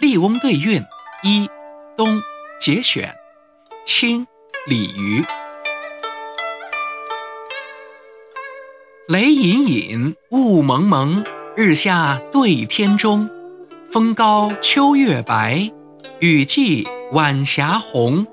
[0.00, 0.82] 笠翁对韵
[1.22, 1.48] 一
[1.96, 2.20] 冬
[2.58, 3.14] 节选
[3.84, 4.26] 清
[4.66, 5.24] 李渔。
[9.06, 11.24] 雷隐隐雾蒙蒙
[11.56, 13.30] 日下对天中。
[13.90, 15.70] 风高秋月白
[16.18, 18.26] 雨霁晚霞红。